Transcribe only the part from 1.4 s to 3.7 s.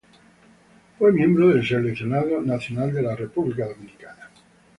del seleccionado nacional de República